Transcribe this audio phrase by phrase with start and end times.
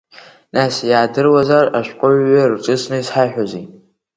[0.55, 3.65] Нас иаадыруазар, ашәҟәыҩҩы ирҿыцны изҳаиҳәозеи?